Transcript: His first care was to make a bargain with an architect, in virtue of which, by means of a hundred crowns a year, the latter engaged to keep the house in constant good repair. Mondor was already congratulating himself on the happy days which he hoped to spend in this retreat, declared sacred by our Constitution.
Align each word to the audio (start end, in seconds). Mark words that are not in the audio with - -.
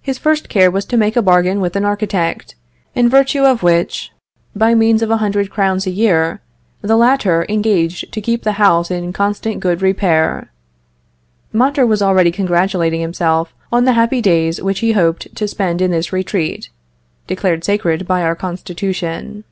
His 0.00 0.18
first 0.18 0.48
care 0.48 0.70
was 0.70 0.84
to 0.84 0.96
make 0.96 1.16
a 1.16 1.20
bargain 1.20 1.60
with 1.60 1.74
an 1.74 1.84
architect, 1.84 2.54
in 2.94 3.08
virtue 3.08 3.42
of 3.42 3.60
which, 3.64 4.12
by 4.54 4.72
means 4.72 5.02
of 5.02 5.10
a 5.10 5.16
hundred 5.16 5.50
crowns 5.50 5.84
a 5.84 5.90
year, 5.90 6.40
the 6.80 6.96
latter 6.96 7.44
engaged 7.48 8.12
to 8.12 8.20
keep 8.20 8.44
the 8.44 8.52
house 8.62 8.88
in 8.88 9.12
constant 9.12 9.58
good 9.58 9.82
repair. 9.82 10.52
Mondor 11.52 11.86
was 11.88 12.00
already 12.02 12.30
congratulating 12.30 13.00
himself 13.00 13.52
on 13.72 13.84
the 13.84 13.94
happy 13.98 14.20
days 14.22 14.62
which 14.62 14.78
he 14.78 14.92
hoped 14.92 15.34
to 15.34 15.48
spend 15.48 15.82
in 15.82 15.90
this 15.90 16.12
retreat, 16.12 16.70
declared 17.26 17.64
sacred 17.64 18.06
by 18.06 18.22
our 18.22 18.36
Constitution. 18.36 19.42